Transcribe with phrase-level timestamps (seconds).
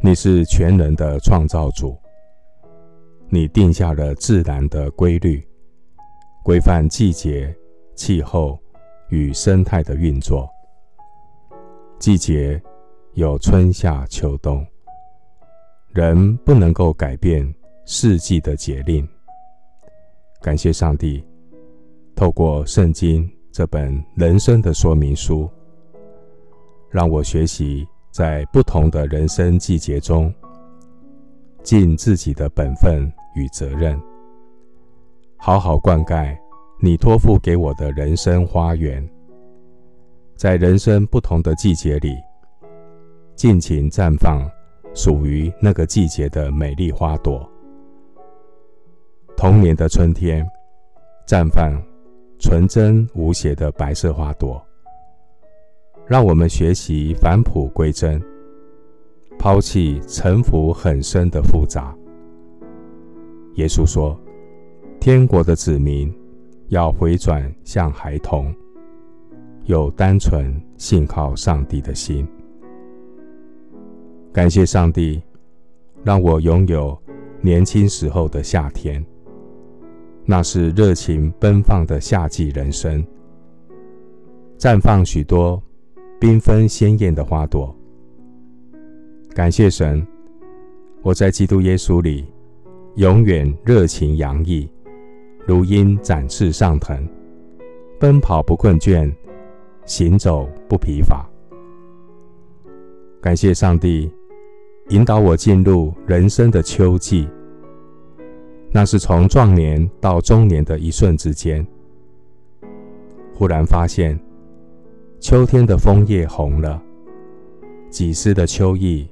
[0.00, 1.96] 你是全能的创造主，
[3.28, 5.46] 你定下了自然的规律，
[6.42, 7.54] 规范季节。
[7.98, 8.56] 气候
[9.08, 10.48] 与生态的运作，
[11.98, 12.62] 季节
[13.14, 14.64] 有春夏秋冬，
[15.88, 17.52] 人不能够改变
[17.84, 19.04] 四季的节令。
[20.40, 21.26] 感谢上帝，
[22.14, 25.50] 透过圣经这本人生的说明书，
[26.88, 27.84] 让我学习
[28.18, 30.34] 在不同的人生季节中，
[31.62, 33.96] 尽自己的本分与责任，
[35.36, 36.36] 好好灌溉。
[36.80, 39.08] 你托付给我的人生花园，
[40.34, 42.16] 在人生不同的季节里，
[43.36, 44.44] 尽情绽放
[44.96, 47.48] 属于那个季节的美丽花朵。
[49.36, 50.44] 童年的春天，
[51.24, 51.80] 绽放
[52.40, 54.60] 纯真无邪的白色花朵。
[56.08, 58.20] 让我们学习返璞归真，
[59.38, 61.94] 抛弃城府很深的复杂。
[63.54, 64.18] 耶稣说
[64.98, 66.12] ：“天国的子民。”
[66.68, 68.54] 要回转向孩童，
[69.64, 72.28] 有单纯信靠上帝的心。
[74.34, 75.22] 感谢上帝，
[76.04, 76.94] 让我拥有
[77.40, 79.02] 年轻时候的夏天，
[80.26, 83.02] 那是热情奔放的夏季人生，
[84.58, 85.62] 绽放许多
[86.20, 87.74] 缤纷鲜艳的花朵。
[89.34, 90.04] 感谢神，
[91.02, 92.26] 我在基督耶稣里
[92.96, 94.68] 永远热情洋溢。
[95.46, 97.08] 如鹰展翅上腾，
[97.98, 99.10] 奔跑不困倦，
[99.86, 101.24] 行走不疲乏。
[103.20, 104.10] 感谢上帝
[104.90, 107.26] 引导我进入人生的秋季，
[108.72, 111.66] 那是从壮年到中年的一瞬之间。
[113.32, 114.18] 忽然发现，
[115.20, 116.80] 秋天的枫叶红了，
[117.90, 119.08] 几丝的秋意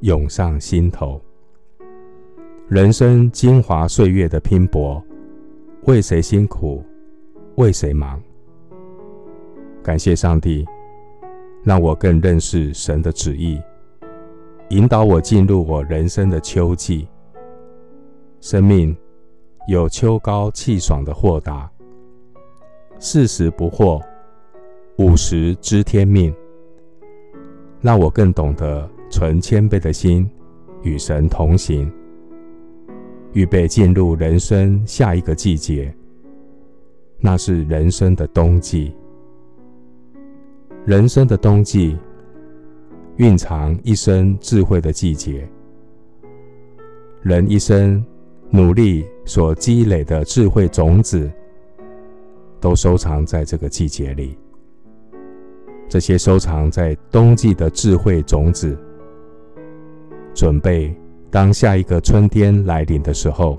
[0.00, 1.20] 涌上心头。
[2.68, 5.02] 人生精华岁月的拼搏。
[5.84, 6.82] 为谁辛苦，
[7.54, 8.20] 为谁忙？
[9.84, 10.66] 感谢上帝，
[11.62, 13.62] 让我更认识神的旨意，
[14.70, 17.06] 引导我进入我人生的秋季。
[18.40, 18.96] 生命
[19.68, 21.70] 有秋高气爽的豁达，
[22.98, 24.02] 四十不惑，
[24.98, 26.34] 五十知天命。
[27.80, 30.28] 让我更懂得存谦卑的心，
[30.82, 31.90] 与神同行。
[33.32, 35.94] 预备进入人生下一个季节，
[37.20, 38.92] 那是人生的冬季。
[40.86, 41.96] 人生的冬季，
[43.16, 45.46] 蕴藏一生智慧的季节。
[47.20, 48.02] 人一生
[48.48, 51.30] 努力所积累的智慧种子，
[52.58, 54.36] 都收藏在这个季节里。
[55.88, 58.76] 这些收藏在冬季的智慧种子，
[60.34, 60.94] 准备。
[61.28, 63.58] 当下一个春天来临的时候，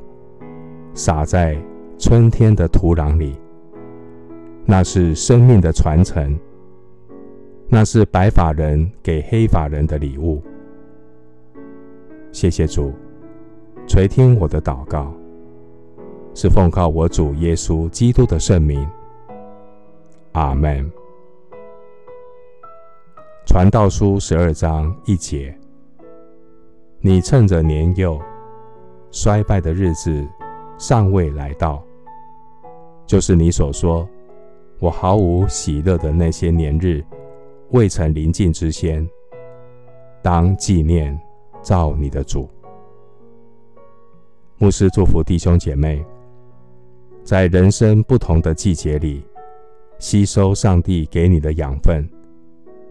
[0.96, 1.56] 撒在
[2.00, 3.36] 春天的土壤里，
[4.66, 6.40] 那是生命的传承，
[7.68, 10.42] 那是白发人给黑发人的礼物。
[12.32, 12.92] 谢谢主，
[13.86, 15.14] 垂听我的祷告，
[16.34, 18.88] 是奉靠我主耶稣基督的圣名。
[20.32, 20.90] 阿门。
[23.58, 25.52] 传道书十二章一节。
[27.00, 28.22] 你趁着年幼、
[29.10, 30.24] 衰败的日子
[30.78, 31.84] 尚未来到，
[33.08, 34.08] 就是你所说
[34.78, 37.04] 我毫无喜乐的那些年日
[37.72, 39.10] 未曾临近之先，
[40.22, 41.20] 当纪念
[41.60, 42.48] 造你的主。
[44.60, 46.06] 牧师祝福弟兄姐妹，
[47.24, 49.26] 在人生不同的季节里，
[49.98, 52.08] 吸收上帝给你的养分，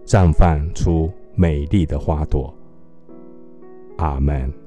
[0.06, 2.54] 绽放出美丽的花朵。
[3.98, 4.65] 阿门。